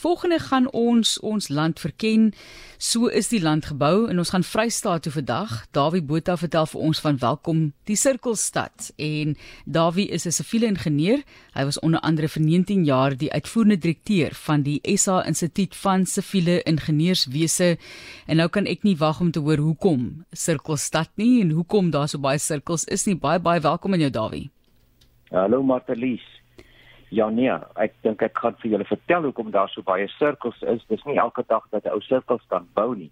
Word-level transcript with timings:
Volgende 0.00 0.38
gaan 0.38 0.70
ons 0.72 1.18
ons 1.20 1.48
land 1.48 1.80
verken. 1.80 2.32
So 2.78 3.06
is 3.06 3.28
die 3.28 3.42
land 3.42 3.66
gebou 3.68 4.06
en 4.08 4.18
ons 4.18 4.30
gaan 4.32 4.46
Vrystaat 4.48 5.02
toe 5.04 5.12
vandag. 5.12 5.50
Dawie 5.76 6.00
Botha 6.00 6.38
vertel 6.40 6.64
vir 6.72 6.80
ons 6.80 7.02
van 7.04 7.18
welkom 7.20 7.58
die 7.84 7.98
Sirkelstad 8.00 8.94
en 8.96 9.36
Dawie 9.66 10.08
is 10.08 10.24
'n 10.24 10.32
siviele 10.32 10.66
ingenieur. 10.72 11.20
Hy 11.52 11.64
was 11.64 11.80
onder 11.80 12.00
andere 12.00 12.28
vir 12.28 12.42
19 12.42 12.84
jaar 12.84 13.16
die 13.16 13.32
uitvoerende 13.32 13.78
direkteur 13.78 14.34
van 14.34 14.62
die 14.62 14.80
SA 14.96 15.24
Instituut 15.26 15.76
van 15.76 16.06
Siviele 16.06 16.62
Ingenieurswese 16.62 17.76
en 18.26 18.36
nou 18.36 18.48
kan 18.48 18.66
ek 18.66 18.82
nie 18.82 18.96
wag 18.96 19.20
om 19.20 19.30
te 19.30 19.40
hoor 19.40 19.58
hoekom 19.58 20.24
Sirkelstad 20.32 21.10
nie 21.14 21.40
en 21.42 21.50
hoekom 21.50 21.90
daar 21.90 22.08
so 22.08 22.18
baie 22.18 22.38
sirkels 22.38 22.84
is 22.84 23.04
nie. 23.04 23.16
Baie 23.16 23.38
baie 23.38 23.60
welkom 23.60 23.92
aan 23.92 24.00
jou 24.00 24.10
Dawie. 24.10 24.50
Hallo 25.30 25.62
Martelies. 25.62 26.39
Ja 27.10 27.26
nee, 27.28 27.50
ek 27.82 27.96
dink 28.06 28.22
ek 28.22 28.38
gaan 28.38 28.54
vir 28.62 28.70
julle 28.70 28.86
vertel 28.86 29.24
hoekom 29.26 29.50
daar 29.50 29.70
so 29.72 29.82
baie 29.82 30.06
sirkels 30.14 30.60
is. 30.62 30.84
Dis 30.86 31.02
nie 31.08 31.18
elke 31.18 31.42
dag 31.48 31.66
dat 31.70 31.84
'n 31.84 31.94
ou 31.96 32.00
sirkels 32.00 32.44
kan 32.48 32.68
bou 32.74 32.94
nie. 32.94 33.10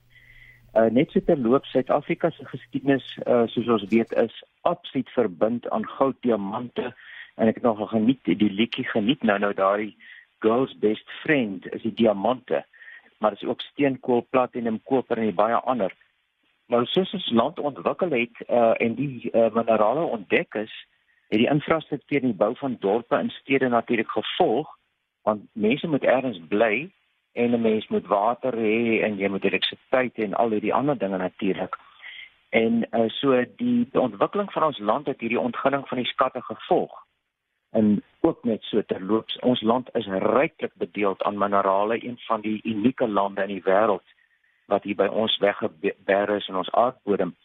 Uh 0.75 0.87
net 0.91 1.11
so 1.11 1.21
terloop 1.21 1.65
Suid-Afrika 1.67 2.31
se 2.31 2.45
geskiedenis 2.45 3.07
uh 3.27 3.47
soos 3.47 3.69
ons 3.69 3.89
weet 3.91 4.13
is 4.13 4.45
absoluut 4.63 5.11
verbind 5.11 5.69
aan 5.71 5.87
goud, 5.87 6.17
diamante 6.21 6.95
en 7.37 7.49
ek 7.49 7.55
het 7.55 7.65
nog 7.65 7.91
geniet 7.91 8.23
die 8.25 8.51
liedjie 8.51 8.85
geniet 8.85 9.23
nou 9.23 9.39
nou 9.39 9.53
daai 9.55 9.97
girls 10.39 10.75
best 10.79 11.11
friend 11.23 11.67
is 11.75 11.83
die 11.83 11.95
diamante. 11.95 12.65
Maar 13.19 13.31
dit 13.31 13.43
is 13.43 13.49
ook 13.49 13.61
steenkool, 13.61 14.27
platinum, 14.31 14.83
koper 14.85 15.19
en 15.19 15.35
baie 15.35 15.55
ander. 15.55 15.93
Nou 16.69 16.85
soos 16.87 17.13
ons 17.13 17.31
land 17.31 17.59
ontwikkel 17.59 18.11
het 18.11 18.43
uh 18.49 18.75
en 18.79 18.95
die 18.95 19.31
uh, 19.33 19.51
minerale 19.51 20.05
ontdek 20.05 20.55
is, 20.55 20.75
het 21.29 21.39
die 21.39 21.51
infrastruktuur 21.51 22.23
in 22.23 22.33
die 22.33 22.41
bou 22.45 22.55
van 22.57 22.77
dorpe 22.81 23.17
en 23.17 23.31
stede 23.31 23.69
natuurlik 23.69 24.11
gevolg 24.11 24.77
want 25.23 25.43
mense 25.53 25.87
moet 25.87 26.03
ergens 26.03 26.41
bly 26.49 26.91
en 27.33 27.51
'n 27.51 27.61
mens 27.61 27.89
moet 27.89 28.07
water 28.07 28.55
hê 28.55 29.03
en 29.03 29.19
jy 29.19 29.29
moet 29.29 29.45
elektrisiteit 29.45 30.15
en 30.15 30.35
al 30.35 30.49
die 30.49 30.75
ander 30.75 30.99
dinge 30.99 31.17
natuurlik. 31.17 31.77
En 32.49 32.87
uh, 32.91 33.09
so 33.09 33.45
die, 33.57 33.89
die 33.93 34.01
ontwikkeling 34.01 34.53
van 34.53 34.63
ons 34.63 34.79
land 34.79 35.07
het 35.07 35.21
hierdie 35.21 35.41
ontginning 35.41 35.89
van 35.89 35.99
die 35.99 36.07
skatte 36.07 36.43
gevolg. 36.43 37.07
En 37.71 38.03
ook 38.21 38.45
net 38.45 38.63
so 38.63 38.83
terloops, 38.83 39.39
ons 39.39 39.61
land 39.61 39.89
is 39.93 40.07
ryklik 40.07 40.73
bedeeld 40.75 41.23
aan 41.23 41.39
minerale, 41.39 42.05
een 42.05 42.19
van 42.19 42.41
die 42.41 42.61
unieke 42.65 43.09
lande 43.09 43.43
in 43.43 43.49
die 43.49 43.63
wêreld 43.63 44.15
wat 44.67 44.83
hier 44.83 44.97
by 44.97 45.07
ons 45.07 45.39
weggeberg 45.39 46.29
is 46.37 46.49
in 46.49 46.57
ons 46.57 46.71
aardbodem. 46.71 47.37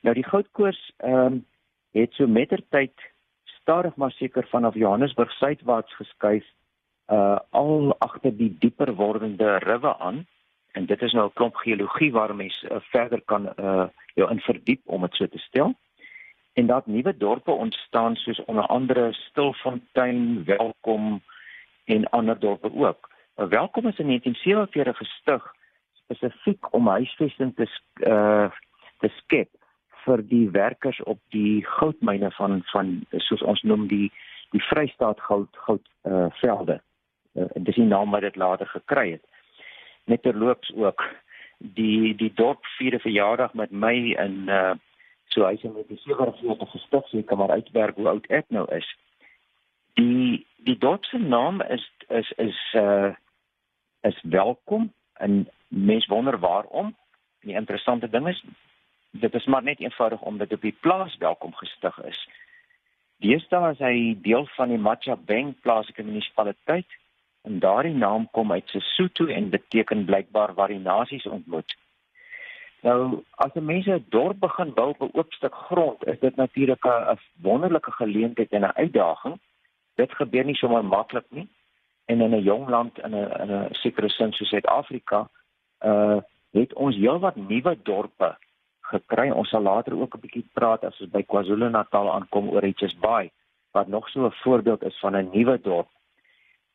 Nou 0.00 0.14
die 0.14 0.24
goudkoors 0.24 0.80
ehm 0.96 1.26
um, 1.26 1.44
het 1.96 2.12
so 2.12 2.26
mettertyd 2.26 2.92
stadig 3.66 3.96
maar 3.96 4.10
seker 4.10 4.46
vanaf 4.48 4.74
Johannesburg 4.74 5.32
suidwaarts 5.32 5.94
geskuif 5.94 6.44
uh 7.10 7.38
al 7.50 7.96
agter 7.98 8.36
die 8.36 8.56
dieper 8.58 8.94
wordende 8.94 9.56
riwe 9.58 9.98
aan. 9.98 10.26
En 10.72 10.86
dit 10.86 11.02
is 11.02 11.12
nou 11.12 11.26
'n 11.26 11.32
klomp 11.32 11.56
geologie 11.56 12.12
waar 12.12 12.34
mense 12.34 12.70
uh, 12.70 12.76
verder 12.80 13.20
kan 13.20 13.52
uh 13.56 13.86
jou 14.14 14.30
in 14.30 14.40
verdiep 14.40 14.80
om 14.84 15.00
dit 15.00 15.14
so 15.14 15.26
te 15.26 15.38
stel. 15.38 15.74
En 16.52 16.66
dat 16.66 16.86
nuwe 16.86 17.16
dorpe 17.16 17.50
ontstaan 17.50 18.16
soos 18.16 18.44
onder 18.44 18.66
andere 18.66 19.12
Stilfontein, 19.12 20.44
Welkom 20.44 21.22
en 21.84 22.10
ander 22.10 22.38
dorpe 22.38 22.70
ook. 22.74 23.10
Uh, 23.36 23.46
Welkom 23.46 23.86
is 23.86 23.98
in 23.98 24.06
1947 24.06 24.96
gestig 24.96 25.54
spesifiek 25.92 26.72
om 26.74 26.88
huisvesting 26.88 27.54
te 27.54 27.66
uh 28.06 28.50
te 28.98 29.08
skep 29.08 29.48
vir 30.06 30.22
die 30.30 30.46
werkers 30.54 30.98
op 31.10 31.20
die 31.34 31.64
goudmyne 31.66 32.30
van 32.38 32.62
van 32.72 32.96
soos 33.28 33.42
ons 33.42 33.62
noem 33.62 33.86
die 33.90 34.10
die 34.54 34.62
Vrystaat 34.70 35.20
goud 35.20 35.62
goud 35.66 35.86
uh, 36.06 36.26
velde. 36.40 36.80
Uh, 37.34 37.50
dis 37.68 37.78
die 37.78 37.88
naam 37.88 38.14
wat 38.14 38.24
dit 38.26 38.36
later 38.36 38.68
gekry 38.70 39.10
het. 39.16 39.24
Net 40.06 40.22
terloops 40.22 40.70
ook 40.74 41.02
die 41.58 42.14
die 42.14 42.32
dorp 42.34 42.64
vierde 42.76 43.00
verjaardag 43.02 43.54
met 43.54 43.70
my 43.70 43.94
in 44.26 44.44
uh 44.48 44.74
so 45.34 45.42
hy 45.44 45.56
sê 45.60 45.68
met 45.68 45.88
die 45.90 45.98
47 46.04 46.70
gestig 46.70 47.08
seker 47.10 47.36
maar 47.36 47.50
uitwerk 47.50 47.96
hoe 47.98 48.08
oud 48.08 48.26
ek 48.32 48.46
nou 48.54 48.64
is. 48.72 48.86
Die 49.98 50.46
die 50.68 50.78
dorp 50.78 51.04
se 51.04 51.18
naam 51.18 51.60
is 51.62 51.84
is 52.08 52.30
is 52.38 52.60
uh 52.74 53.10
is 54.06 54.20
welkom 54.22 54.92
en 55.18 55.48
mens 55.68 56.06
wonder 56.06 56.38
waarom. 56.38 56.94
Die 57.42 57.58
interessante 57.58 58.08
ding 58.10 58.28
is 58.28 58.44
dit 59.20 59.34
is 59.34 59.44
maar 59.44 59.62
net 59.62 59.80
eenvoudig 59.80 60.20
omdat 60.20 60.52
op 60.52 60.60
die 60.60 60.76
plaas 60.80 61.16
welkom 61.16 61.54
gestig 61.54 62.02
is. 62.04 62.28
Deesdae 63.24 63.72
is 63.72 63.80
hy 63.80 63.96
deel 64.22 64.46
van 64.56 64.68
die 64.68 64.78
Machabeng 64.78 65.54
plaaslike 65.64 66.04
munisipaliteit 66.04 66.96
en 67.46 67.58
daardie 67.62 67.94
naam 67.94 68.28
kom 68.30 68.52
uit 68.52 68.68
Sesotho 68.68 69.26
en 69.26 69.50
beteken 69.50 70.04
blykbaar 70.04 70.54
waar 70.54 70.68
die 70.74 70.82
nasies 70.82 71.26
ontmoet. 71.26 71.76
Nou, 72.82 73.22
as 73.44 73.54
'n 73.54 73.64
mens 73.64 73.86
'n 73.86 74.04
dorp 74.08 74.38
begin 74.40 74.74
bou 74.74 74.88
op 74.88 75.02
'n 75.02 75.18
oop 75.18 75.32
stuk 75.32 75.54
grond, 75.54 76.06
is 76.06 76.18
dit 76.20 76.36
natuurlik 76.36 76.84
'n 76.86 77.18
wonderlike 77.42 77.92
geleentheid 77.92 78.50
en 78.50 78.64
'n 78.64 78.76
uitdaging. 78.76 79.40
Dit 79.94 80.12
gebeur 80.12 80.44
nie 80.44 80.54
sommer 80.54 80.84
maklik 80.84 81.26
nie. 81.28 81.48
En 82.04 82.20
in 82.20 82.34
'n 82.34 82.42
jong 82.42 82.68
land 82.68 82.98
in 82.98 83.14
'n 83.14 83.30
in 83.42 83.50
'n 83.50 83.74
sekere 83.74 84.08
sin 84.08 84.32
soos 84.32 84.48
Suid-Afrika, 84.48 85.28
uh 85.80 86.20
het 86.50 86.72
ons 86.72 86.96
heelwat 86.96 87.36
nuwe 87.36 87.78
dorpe 87.82 88.36
gekry. 88.96 89.30
Ons 89.30 89.48
sal 89.48 89.62
later 89.62 89.96
ook 90.00 90.14
'n 90.16 90.22
bietjie 90.24 90.46
praat 90.58 90.84
as 90.84 91.00
ons 91.00 91.10
by 91.10 91.22
KwaZulu-Natal 91.22 92.12
aankom 92.12 92.48
oor 92.48 92.64
Richards 92.64 92.98
Bay 93.00 93.30
wat 93.76 93.88
nog 93.88 94.08
so 94.08 94.26
'n 94.26 94.40
voorbeeld 94.42 94.82
is 94.82 94.98
van 94.98 95.16
'n 95.16 95.30
nuwe 95.32 95.60
dorp. 95.60 95.88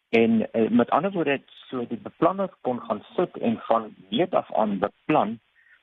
En 0.09 0.31
uh, 0.53 0.69
met 0.69 0.89
ander 0.89 1.11
woorde, 1.11 1.41
so 1.69 1.87
die 1.87 1.97
beplanners 1.97 2.51
kon 2.61 2.81
gaan 2.81 3.03
sit 3.15 3.37
en 3.37 3.57
van 3.57 3.95
meet 4.09 4.33
af 4.33 4.53
aan 4.53 4.79
beplan 4.79 5.39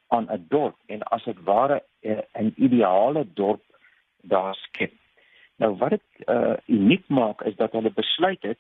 aan 0.09 0.27
'n 0.31 0.45
dorp 0.49 0.77
en 0.87 1.03
as 1.03 1.25
dit 1.25 1.43
ware 1.43 1.83
uh, 2.01 2.19
'n 2.33 2.53
ideale 2.57 3.27
dorp 3.35 3.63
daar 4.23 4.55
skep. 4.55 4.93
Nou 5.57 5.77
wat 5.77 5.91
dit 5.91 6.07
uh, 6.27 6.57
uniek 6.67 7.09
maak 7.09 7.43
is 7.43 7.57
dat 7.57 7.73
hulle 7.73 7.93
besluit 7.93 8.43
het 8.43 8.59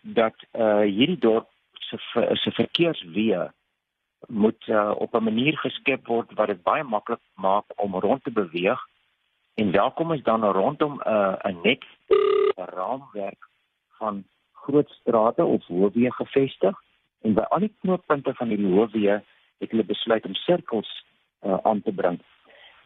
dat 0.00 0.34
uh, 0.52 0.80
hierdie 0.80 1.18
dorp 1.18 1.48
se 1.72 1.96
se 2.32 2.50
verkeersweë 2.50 3.52
moet 4.26 4.66
uh, 4.66 4.92
op 4.98 5.14
'n 5.14 5.22
manier 5.22 5.58
geskep 5.58 6.06
word 6.06 6.32
wat 6.34 6.46
dit 6.46 6.62
baie 6.62 6.82
maklik 6.82 7.20
maak 7.34 7.64
om 7.76 7.94
rond 7.94 8.24
te 8.24 8.30
beweeg. 8.30 8.80
En 9.54 9.70
welkom 9.70 10.12
is 10.12 10.22
dan 10.22 10.44
rondom 10.44 10.94
'n 10.94 11.08
uh, 11.08 11.34
'n 11.44 11.58
net 11.62 11.84
raamwerk 12.54 13.48
van 13.98 14.24
groot 14.52 14.88
strate 14.88 15.44
of 15.44 15.66
hoofweë 15.66 16.10
gevestig. 16.10 16.82
En 17.22 17.34
by 17.34 17.40
al 17.40 17.58
die 17.58 17.74
knooppunte 17.80 18.34
van 18.34 18.48
hierdie 18.48 18.74
hoofweë 18.74 19.22
het 19.58 19.70
hulle 19.70 19.84
besluit 19.84 20.24
om 20.24 20.34
sirkels 20.34 21.04
uh, 21.42 21.58
aan 21.62 21.82
te 21.82 21.92
bring. 21.92 22.20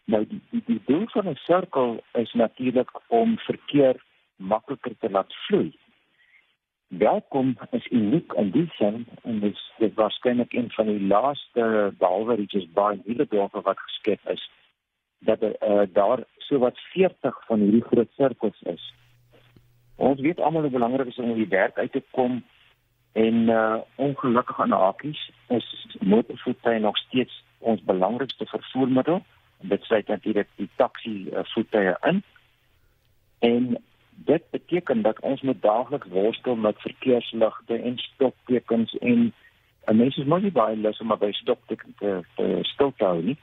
Nou 0.04 0.26
die 0.26 0.40
die, 0.50 0.62
die 0.66 0.82
doel 0.84 1.06
van 1.06 1.28
'n 1.28 1.36
sirkel 1.36 2.02
is 2.12 2.32
natuurlik 2.32 2.90
om 3.06 3.38
verkeer 3.38 4.02
makliker 4.36 4.96
te 4.98 5.10
laat 5.10 5.34
vloei 5.46 5.78
welkom 6.90 7.56
is 7.70 7.86
uniek 7.90 8.32
in 8.32 8.50
die 8.50 8.66
sin 8.74 9.06
en 9.22 9.40
dit 9.40 9.58
dit 9.78 9.94
was 9.94 10.18
kennelik 10.18 10.52
een 10.52 10.70
van 10.70 10.86
die 10.86 11.06
laaste 11.06 11.92
behalwe 11.98 12.34
Richards 12.34 12.72
Bay 12.72 12.98
nuwe 13.04 13.26
dorpe 13.30 13.60
wat 13.60 13.78
geskep 13.78 14.28
is 14.28 14.50
dat 15.18 15.42
uh, 15.42 15.82
daar 15.92 16.24
so 16.38 16.58
wat 16.58 16.78
40 16.78 17.44
van 17.46 17.60
hierdie 17.60 17.84
groot 17.84 18.08
sirkels 18.16 18.62
is. 18.62 18.94
Ons 19.96 20.20
weet 20.20 20.40
almal 20.40 20.62
hoe 20.62 20.70
belangrik 20.70 21.06
is 21.06 21.18
om 21.18 21.34
die 21.34 21.48
werk 21.48 21.78
uit 21.78 21.92
te 21.92 22.02
kom 22.10 22.42
en 23.12 23.34
uh, 23.34 23.76
ongelukkig 23.94 24.60
aan 24.60 24.72
hakies 24.72 25.30
is 25.48 25.96
motorvoertuie 26.00 26.78
nog 26.78 26.98
steeds 26.98 27.44
ons 27.58 27.82
belangrikste 27.82 28.46
vervoermiddel. 28.46 29.22
Dit 29.60 29.82
sluit 29.82 30.06
natuurlik 30.06 30.48
die 30.56 30.68
taxi 30.76 31.28
uh, 31.30 31.44
voertuie 31.54 31.94
in. 32.00 32.22
En 33.38 33.76
dit 34.24 34.42
beteken 34.50 35.02
dat 35.02 35.20
ons 35.20 35.40
moet 35.40 35.62
daagliks 35.62 36.08
worstel 36.08 36.56
met 36.56 36.80
verkeersligte 36.80 37.76
en 37.76 37.98
stoptekens 37.98 38.94
en 38.98 39.32
en 39.84 39.96
mense 39.96 40.20
is 40.20 40.26
nog 40.26 40.42
nie 40.42 40.52
baie 40.52 40.76
lus 40.76 41.00
om 41.00 41.14
by 41.18 41.32
stoptekens 41.32 41.96
te, 41.98 42.20
te 42.36 42.58
stil 42.62 42.92
te 42.96 43.04
hou 43.04 43.22
nie. 43.22 43.36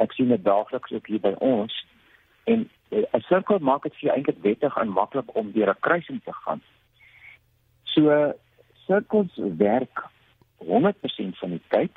Ek 0.00 0.12
sien 0.12 0.28
dit 0.30 0.44
daagliks 0.44 0.92
ook 0.94 1.06
hier 1.06 1.20
by 1.20 1.34
ons 1.38 1.74
en 2.44 2.68
eh, 2.90 3.02
'n 3.18 3.24
sirkel 3.26 3.58
maak 3.58 3.82
dit 3.82 3.94
vir 3.94 4.08
jou 4.08 4.14
eintlik 4.16 4.38
wettig 4.42 4.76
en 4.76 4.88
maklik 4.88 5.34
om 5.36 5.52
deur 5.52 5.70
'n 5.70 5.80
kruising 5.80 6.22
te 6.24 6.32
gaan. 6.32 6.62
So 7.84 8.32
sirkels 8.86 9.34
werk 9.56 10.06
100% 10.58 11.38
van 11.38 11.50
die 11.50 11.62
tyd. 11.68 11.92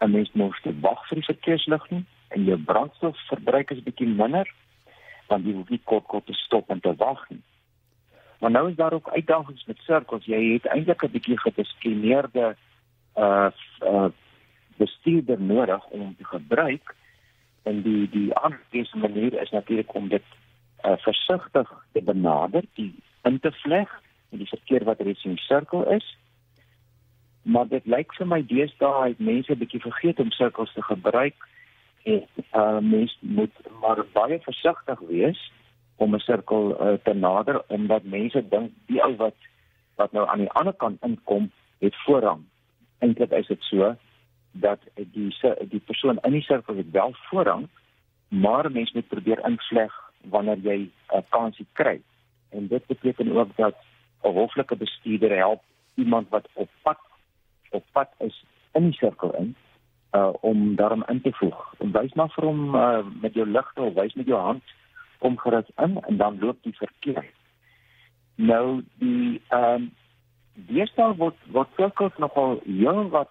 'n 0.00 0.10
Mens 0.10 0.32
moet 0.32 0.66
wag 0.80 1.08
vir 1.08 1.16
die 1.16 1.30
verkeerslig 1.32 1.90
nie 1.90 2.04
en 2.28 2.44
jou 2.44 2.58
brandstofverbruik 2.58 3.70
is 3.70 3.82
bietjie 3.82 4.08
minder 4.08 4.48
want 5.26 5.44
jy 5.44 5.52
hoef 5.52 5.68
nie 5.68 5.80
kort 5.84 6.06
kort 6.06 6.26
te 6.26 6.32
stop 6.32 6.70
en 6.70 6.80
te 6.80 6.94
wag 6.96 7.28
nie. 7.28 7.42
Maar 8.40 8.50
nou 8.50 8.70
is 8.70 8.76
daar 8.76 8.92
ook 8.92 9.08
uitdagings 9.08 9.64
met 9.64 9.78
sirkels. 9.78 10.24
Jy 10.24 10.52
het 10.52 10.66
eintlik 10.66 11.02
'n 11.02 11.10
bietjie 11.10 11.38
gediskrimineerde 11.38 12.56
uh 13.16 13.50
uh 13.80 14.08
bestuurder 14.76 15.40
nodig 15.40 15.86
om 15.86 16.16
te 16.16 16.24
gebruik 16.24 16.94
en 17.62 17.82
die 17.82 18.08
die 18.10 18.34
aangesien 18.34 19.00
manier 19.00 19.40
is 19.40 19.50
natuurlik 19.50 19.94
om 19.94 20.08
dit 20.08 20.22
uh 20.84 20.96
versigtig 20.96 21.70
te 21.92 22.02
benader, 22.02 22.62
die 22.74 22.94
in 23.22 23.40
te 23.40 23.52
vleg 23.52 24.02
in 24.30 24.38
die 24.38 24.48
verkeer 24.48 24.84
wat 24.84 25.00
reeds 25.00 25.24
in 25.24 25.36
sirkel 25.36 25.90
is. 25.90 26.16
maar 27.44 27.68
dit 27.68 27.86
lyk 27.86 28.14
vir 28.16 28.26
my 28.26 28.40
deesdae 28.48 29.08
het 29.08 29.18
mense 29.18 29.52
'n 29.52 29.58
bietjie 29.58 29.80
vergeet 29.80 30.20
om 30.20 30.30
sirkels 30.30 30.72
te 30.72 30.82
gebruik 30.82 31.34
uh 32.04 32.78
mense 32.80 33.16
moet 33.20 33.56
maar 33.80 34.04
baie 34.12 34.38
versigtig 34.40 34.98
wees 35.08 35.52
om 35.96 36.14
'n 36.14 36.18
sirkel 36.18 36.64
uh, 36.80 36.92
te 37.02 37.14
nader 37.14 37.62
omdat 37.68 38.02
mense 38.02 38.48
dink 38.48 38.70
die 38.86 39.02
ou 39.02 39.16
wat 39.16 39.34
wat 39.96 40.12
nou 40.12 40.28
aan 40.28 40.38
die 40.38 40.50
ander 40.50 40.74
kant 40.74 41.02
inkom 41.02 41.50
het 41.78 41.94
voorrang. 42.04 42.42
Eintlik 42.98 43.30
is 43.30 43.46
dit 43.46 43.62
so 43.62 43.96
dat 44.52 44.80
die 44.94 45.34
die 45.68 45.80
persoon 45.80 46.18
in 46.22 46.32
die 46.32 46.42
sirkel 46.42 46.76
het 46.76 46.90
wel 46.90 47.14
voorrang, 47.28 47.68
maar 48.28 48.70
mense 48.70 48.92
moet 48.94 49.08
probeer 49.08 49.46
invleg 49.46 49.92
wanneer 50.20 50.58
jy 50.58 50.78
'n 50.78 50.92
uh, 51.14 51.22
kansie 51.28 51.66
kry. 51.72 52.00
En 52.50 52.66
dit 52.66 52.86
beteken 52.86 53.32
ook 53.36 53.56
dat 53.56 53.74
'n 54.22 54.28
hoflike 54.28 54.76
bestuurder 54.76 55.36
help 55.36 55.62
iemand 55.94 56.28
wat 56.28 56.48
op 56.52 56.70
pad 56.82 56.98
op 57.70 57.84
pad 57.92 58.08
is 58.18 58.44
in 58.72 58.82
die 58.82 58.98
sirkel 58.98 59.34
in 59.34 59.56
uh 60.14 60.32
om 60.40 60.76
daarom 60.76 61.04
in 61.08 61.20
te 61.20 61.32
voeg. 61.32 61.60
Wys 61.78 62.14
maar 62.14 62.32
vir 62.36 62.44
hom 62.44 62.74
uh, 62.74 63.02
met 63.20 63.34
jou 63.34 63.46
ligte 63.46 63.82
of 63.82 63.94
wys 63.94 64.14
met 64.14 64.26
jou 64.30 64.40
hand 64.40 64.74
kom 65.18 65.38
gerus 65.38 65.70
in 65.76 65.98
en 66.00 66.16
dan 66.16 66.38
loop 66.40 66.58
die 66.62 66.76
verkeer. 66.76 67.24
Nou 68.36 68.82
die 69.02 69.40
ehm 69.48 69.74
um, 69.74 69.92
deesdae 70.54 71.16
word 71.18 71.38
word 71.50 71.70
sirkels 71.76 72.18
nogal 72.22 72.60
jong 72.62 73.08
wat 73.10 73.30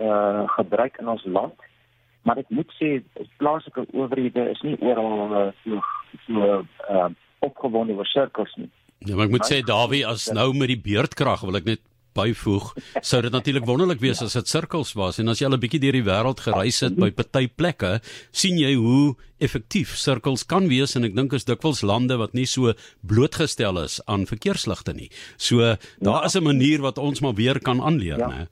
uh, 0.00 0.44
gebruik 0.56 0.96
in 1.02 1.08
ons 1.08 1.24
land. 1.24 1.66
Maar 2.22 2.40
ek 2.42 2.48
moet 2.48 2.72
sê 2.78 2.96
plaaslike 3.40 3.84
owerhede 3.92 4.48
is 4.50 4.62
nie 4.64 4.76
oral 4.80 5.34
uh, 5.40 5.46
so 5.64 5.82
so 6.26 6.48
ehm 6.88 6.96
uh, 6.96 7.12
opgewonde 7.44 7.92
oor 7.92 8.08
sirkels 8.08 8.54
nie. 8.56 8.70
Ja, 9.04 9.14
maar 9.14 9.28
ek 9.28 9.34
moet 9.36 9.48
sê 9.48 9.60
Dawie 9.66 10.06
as 10.08 10.30
nou 10.32 10.48
met 10.56 10.72
die 10.72 10.80
beerdkrag 10.80 11.44
wil 11.44 11.60
ek 11.60 11.68
net 11.68 11.82
byvoeg, 12.16 12.72
sou 13.04 13.20
dit 13.22 13.34
natuurlik 13.34 13.68
wonderlik 13.68 14.00
wees 14.00 14.22
ja. 14.22 14.26
as 14.26 14.36
dit 14.38 14.48
sirkels 14.50 14.94
was 14.98 15.20
en 15.22 15.28
as 15.28 15.40
jy 15.40 15.46
al 15.46 15.56
'n 15.56 15.62
bietjie 15.62 15.82
deur 15.84 15.98
die 15.98 16.06
wêreld 16.08 16.40
gereis 16.40 16.80
het 16.80 16.96
by 16.96 17.10
party 17.10 17.46
plekke, 17.48 18.00
sien 18.32 18.58
jy 18.58 18.74
hoe 18.74 19.14
effektief 19.38 19.94
sirkels 20.00 20.46
kan 20.48 20.68
wees 20.68 20.96
en 20.96 21.04
ek 21.04 21.14
dink 21.14 21.32
is 21.36 21.44
dikwels 21.44 21.82
lande 21.82 22.16
wat 22.16 22.34
nie 22.34 22.46
so 22.46 22.72
blootgestel 23.06 23.78
is 23.84 24.00
aan 24.06 24.26
verkeersligte 24.26 24.94
nie. 24.96 25.10
So 25.36 25.76
daar 26.00 26.22
ja. 26.22 26.24
is 26.24 26.36
'n 26.36 26.44
manier 26.44 26.80
wat 26.80 26.98
ons 26.98 27.20
maar 27.20 27.34
weer 27.34 27.60
kan 27.60 27.80
aanleer, 27.80 28.18
ja. 28.18 28.28
né? 28.28 28.46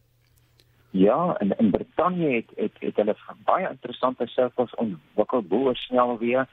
Ja, 0.95 1.35
en 1.39 1.57
in 1.59 1.71
Brittanje 1.71 2.29
het 2.31 2.51
het 2.57 2.77
het 2.79 2.97
hulle 2.97 3.17
baie 3.45 3.69
interessante 3.69 4.27
sirkels 4.27 4.75
ontwikkel 4.75 5.43
bo 5.43 5.73
snelweë. 5.75 6.45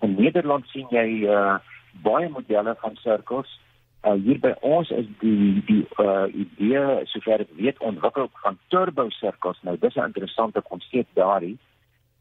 In 0.00 0.14
Nederland 0.18 0.66
sien 0.66 0.86
jy 0.90 1.22
uh 1.30 1.58
baie 2.02 2.28
modelle 2.28 2.74
van 2.80 2.96
sirkels 2.96 3.60
uh, 4.04 4.12
hier 4.12 4.40
by 4.40 4.54
ons 4.60 4.90
is 4.90 5.06
die 5.20 5.62
die 5.66 5.84
uh, 6.02 6.26
idee 6.32 7.06
sover 7.12 7.40
ek 7.40 7.54
weet 7.56 7.78
ontwikkel 7.80 8.30
van 8.42 8.58
turbo 8.68 9.08
sirkels. 9.10 9.62
Nou 9.62 9.76
dis 9.78 9.96
'n 9.96 10.10
interessante 10.10 10.60
konsep 10.60 11.06
daarin 11.14 11.58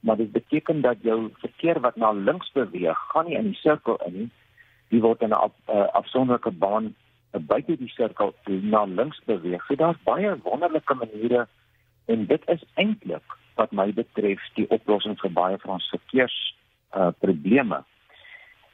maar 0.06 0.18
dit 0.18 0.32
beteken 0.32 0.82
dat 0.82 0.96
jou 1.02 1.30
verkeer 1.34 1.80
wat 1.80 1.96
na 1.96 2.12
links 2.12 2.52
beweeg 2.52 2.98
gaan 3.10 3.26
nie 3.26 3.38
in 3.38 3.44
die 3.44 3.60
sirkel 3.60 3.98
in 4.06 4.14
nie. 4.14 4.30
Die 4.94 5.02
word 5.02 5.22
in 5.22 5.30
'n 5.30 5.34
af, 5.34 5.52
uh, 5.70 5.88
afsonderlike 6.00 6.52
baan 6.52 6.86
uh, 7.34 7.42
buite 7.42 7.78
die 7.78 7.90
sirkel 7.90 8.34
na 8.46 8.84
links 8.84 9.22
beweeg. 9.26 9.66
So 9.66 9.76
daar's 9.76 10.04
baie 10.04 10.38
wonderlike 10.44 10.94
maniere 10.94 11.48
en 12.06 12.26
dit 12.26 12.42
is 12.46 12.64
eintlik 12.74 13.24
wat 13.56 13.72
my 13.72 13.94
betref 13.94 14.40
die 14.54 14.70
oplossing 14.70 15.20
vir 15.20 15.32
baie 15.32 15.58
van 15.58 15.74
ons 15.74 15.90
verkeers 15.90 16.56
uh, 16.96 17.08
probleme 17.20 17.84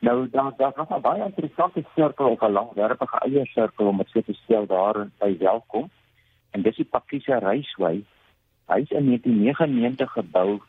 Nou 0.01 0.29
daar 0.29 0.53
daar 0.57 0.73
was 0.75 0.89
'n 0.89 1.01
baie 1.01 1.23
interessante 1.23 1.83
sirkel 1.95 2.29
of 2.29 2.41
'n 2.41 2.51
langwerpige 2.51 3.17
eie 3.17 3.45
sirkel 3.45 3.87
om 3.87 3.97
dit 3.97 4.25
te 4.25 4.33
stel 4.33 4.65
daar 4.65 5.07
by 5.17 5.37
welkom. 5.37 5.89
En 6.51 6.61
dis 6.61 6.75
die 6.75 6.85
Pakisha 6.85 7.39
Raceway. 7.39 8.03
Hy 8.65 8.79
is 8.79 8.89
in 8.89 9.05
1999 9.05 10.11
gebou 10.11 10.61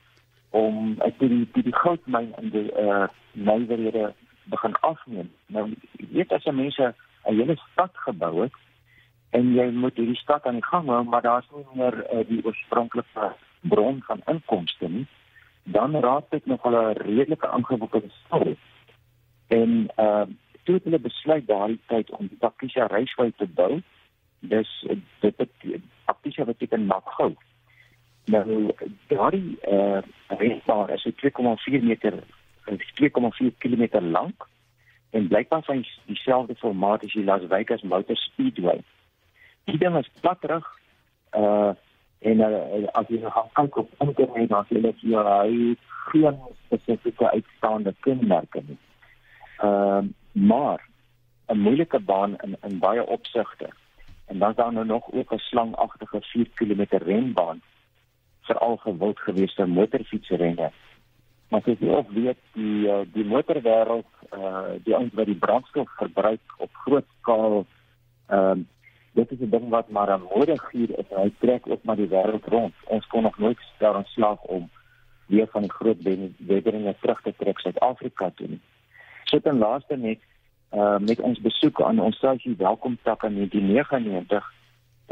om 0.50 0.94
uit 0.98 1.18
die 1.18 1.48
die, 1.52 1.62
die 1.62 1.76
goudmyn 1.76 2.34
in 2.40 2.50
die 2.50 2.72
eh 2.72 2.86
uh, 2.86 3.08
Nywerhede 3.32 4.12
begin 4.44 4.74
afneem. 4.80 5.30
Nou 5.46 5.68
jy 5.68 6.06
weet 6.10 6.32
as 6.32 6.44
mense 6.44 6.94
'n 7.24 7.34
hele 7.34 7.56
stad 7.56 7.90
gebou 7.94 8.42
het 8.42 8.52
en 9.30 9.54
jy 9.54 9.70
moet 9.70 9.96
hierdie 9.96 10.16
stad 10.16 10.46
aan 10.46 10.60
die 10.60 10.64
gang 10.64 10.88
hou, 10.88 11.04
maar 11.04 11.22
daar's 11.22 11.48
nie 11.54 11.64
meer 11.72 11.96
uh, 12.12 12.26
die 12.28 12.44
oorspronklike 12.44 13.32
bron 13.60 14.02
van 14.02 14.20
inkomste 14.26 14.88
nie. 14.88 15.06
Dan 15.62 15.96
raak 15.96 16.30
dit 16.30 16.46
nogal 16.46 16.72
'n 16.72 16.92
redelike 16.92 17.48
ingewikkelde 17.56 18.10
storie. 18.24 18.58
En 19.52 19.88
uh 19.96 20.24
toe 20.62 20.74
het 20.74 20.84
hulle 20.84 20.98
besluit 20.98 21.46
daardie 21.46 21.80
tyd 21.90 22.10
om 22.10 22.28
die 22.30 22.38
Takisha 22.38 22.86
reiswy 22.86 23.32
te 23.36 23.46
bou. 23.46 23.80
Dis 24.52 24.70
dit 25.20 25.40
het 25.42 25.50
Takisha 26.04 26.44
beteken 26.44 26.86
makgou. 26.86 27.32
Nou 28.24 28.70
daardie 29.10 29.58
uh 29.68 29.98
reisbaan 30.28 30.90
is 30.94 31.06
2,4 31.24 31.82
meter 31.82 32.22
2,4 32.70 33.58
km 33.58 33.84
lank 34.00 34.46
en 35.10 35.28
blykbaar 35.28 35.64
van 35.64 35.84
dieselfde 36.04 36.54
formaat 36.54 37.04
as 37.04 37.12
die 37.12 37.24
Las 37.24 37.42
Vegas 37.48 37.82
Motor 37.82 38.16
Speedway. 38.16 38.80
Die 39.64 39.78
ding 39.78 39.98
is 39.98 40.10
platrig 40.20 40.68
uh 41.36 41.74
en 42.22 42.38
uh, 42.38 42.86
as 42.94 43.08
jy 43.10 43.18
nou 43.18 43.32
kyk 43.58 43.76
op 43.82 43.90
internet 43.98 44.48
dan 44.48 44.64
sien 44.68 44.78
jy 44.78 44.92
dat 44.92 45.26
hy 45.26 45.74
geen 46.12 46.40
spesifieke 46.64 47.30
uitstaande 47.30 47.94
kenmerke 48.06 48.62
het. 48.68 48.91
Ehm 49.62 50.04
uh, 50.04 50.10
maar 50.32 50.88
'n 51.46 51.58
moeilike 51.58 52.00
baan 52.00 52.36
in 52.36 52.56
in 52.68 52.78
baie 52.78 53.06
opsigte. 53.06 53.68
En 54.26 54.38
dan 54.38 54.50
is 54.50 54.56
daar 54.56 54.72
nou 54.72 54.86
nog 54.86 55.12
ook 55.12 55.32
'n 55.32 55.38
slangagtige 55.38 56.20
4 56.20 56.48
km 56.54 56.84
renbaan 56.88 57.62
vir 58.40 58.58
al 58.58 58.76
gewild 58.76 59.18
gewees 59.18 59.54
vir 59.54 59.68
motorfietsrenne. 59.68 60.70
Maar 61.48 61.60
as 61.60 61.78
jy 61.78 61.88
ook 61.88 62.10
weet 62.10 62.38
die 62.52 62.90
eh, 62.90 63.06
die 63.12 63.24
motorwêreld 63.24 64.10
eh 64.30 64.38
uh, 64.38 64.72
die 64.84 64.94
ouens 64.94 65.14
wat 65.14 65.26
die 65.26 65.42
brandstof 65.44 65.90
verbruik 65.96 66.40
op 66.56 66.70
groot 66.74 67.06
skaal 67.20 67.66
ehm 68.26 68.58
uh, 68.58 68.64
dit 69.12 69.30
is 69.30 69.38
'n 69.38 69.50
ding 69.50 69.68
wat 69.68 69.88
maar 69.88 70.18
'n 70.18 70.28
modegier 70.34 70.98
is. 70.98 71.08
Hy 71.08 71.32
trek 71.38 71.66
ook 71.66 71.82
maar 71.82 71.96
die 71.96 72.08
wêreld 72.08 72.44
rond. 72.44 72.74
Ons 72.84 73.06
kon 73.06 73.22
nog 73.22 73.38
nooit 73.38 73.58
daaraan 73.78 74.04
slaag 74.04 74.40
om 74.40 74.70
weer 75.26 75.46
van 75.46 75.62
die 75.62 75.72
groot 75.72 76.02
wederinge 76.38 76.94
terug 77.00 77.22
te 77.22 77.34
trek 77.36 77.58
Suid-Afrika 77.58 78.30
toe 78.34 78.48
nie 78.48 78.60
sit 79.32 79.46
en 79.48 79.58
laaste 79.58 79.96
net 79.96 80.20
uh, 80.76 80.98
met 81.00 81.20
ons 81.20 81.40
besoek 81.40 81.80
aan 81.82 82.00
ons 82.00 82.16
stasie 82.20 82.54
welkom 82.58 82.98
tak 83.08 83.24
in 83.28 83.38
1999 83.40 84.50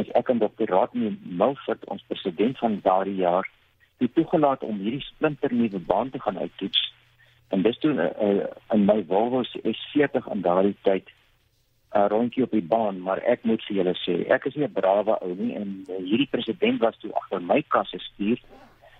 is 0.02 0.12
ek 0.20 0.28
en 0.32 0.40
Dr. 0.42 0.68
Radmie 0.68 1.12
Mulford 1.24 1.84
ons 1.92 2.04
president 2.08 2.58
van 2.60 2.78
daardie 2.84 3.20
jaar 3.20 3.48
die 4.00 4.08
toegelaat 4.16 4.64
om 4.64 4.80
hierdie 4.80 5.04
splinter 5.04 5.52
nuwe 5.52 5.80
baan 5.92 6.10
te 6.10 6.20
gaan 6.24 6.38
uittoets. 6.40 6.80
En 7.52 7.64
dis 7.66 7.78
toe 7.82 7.92
uh, 7.92 8.06
uh, 8.26 8.46
in 8.72 8.86
my 8.88 9.00
Volvo 9.08 9.42
S40 9.74 10.30
in 10.34 10.44
daardie 10.46 10.76
tyd 10.88 11.08
'n 11.10 11.98
uh, 11.98 12.06
rondjie 12.08 12.44
op 12.46 12.52
die 12.54 12.62
baan 12.62 13.00
maar 13.02 13.18
ek 13.26 13.44
moet 13.44 13.64
vir 13.66 13.76
julle 13.76 13.94
sê 14.06 14.14
ek 14.30 14.44
is 14.46 14.56
nie 14.56 14.68
'n 14.68 14.76
brawe 14.80 15.16
ou 15.26 15.34
nie 15.34 15.54
en 15.58 15.70
uh, 15.88 15.96
hierdie 15.98 16.30
president 16.30 16.80
was 16.80 16.98
toe 17.02 17.10
agter 17.20 17.42
my 17.42 17.62
kasse 17.74 17.98
stuur 17.98 18.38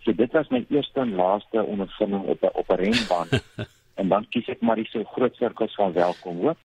so 0.04 0.12
dit 0.12 0.32
was 0.32 0.50
my 0.50 0.64
eerste 0.68 1.00
en 1.00 1.14
laaste 1.14 1.62
ondervinding 1.62 2.24
op 2.34 2.42
'n 2.42 2.50
op 2.62 2.70
'n 2.70 2.80
renbaan 2.82 3.28
en 4.00 4.08
dan 4.08 4.26
kies 4.32 4.48
ek 4.52 4.62
maar 4.64 4.80
die 4.80 4.88
so 4.88 5.04
groot 5.14 5.36
sirkels 5.36 5.76
van 5.78 5.92
welkom 5.96 6.40
hoor 6.44 6.56